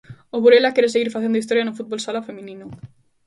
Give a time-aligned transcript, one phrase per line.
[0.35, 2.65] O Burela quere seguir facendo historia no fútbol sala feminino.